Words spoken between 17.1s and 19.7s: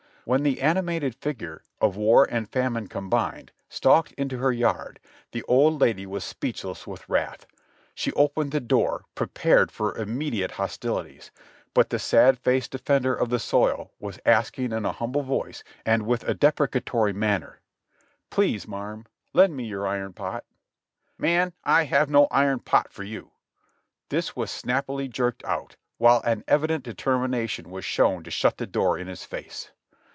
manner: "Please, marm, lend me